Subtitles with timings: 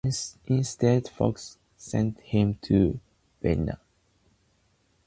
[0.47, 2.99] Instead Fox sent him to
[3.39, 3.79] Vienna.